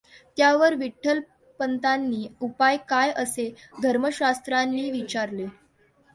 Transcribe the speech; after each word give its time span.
त्यावर 0.37 0.73
विठ्ठलपंतांनी 0.73 2.27
उपाय 2.41 2.77
काय 2.89 3.11
असे 3.11 3.49
धर्मशास्त्रींना 3.83 4.91
विचारले. 4.91 5.45